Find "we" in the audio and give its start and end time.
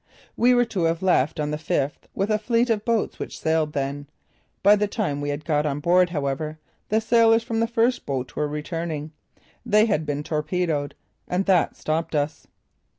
0.35-0.55, 5.21-5.29